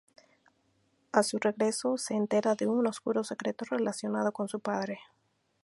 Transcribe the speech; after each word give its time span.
A 1.11 1.21
su 1.21 1.37
regresó, 1.37 1.95
se 1.99 2.15
entera 2.15 2.55
de 2.55 2.65
un 2.65 2.87
oscuro 2.87 3.23
secreto 3.23 3.65
relacionado 3.69 4.31
con 4.31 4.49
su 4.49 4.59
padre. 4.59 4.97